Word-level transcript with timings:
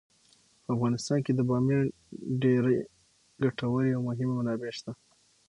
په 0.63 0.69
افغانستان 0.75 1.19
کې 1.25 1.31
د 1.35 1.41
بامیان 1.49 1.85
ډیرې 2.41 2.75
ګټورې 3.43 3.89
او 3.95 4.01
مهمې 4.07 4.33
منابع 4.37 4.71
شته. 4.77 4.91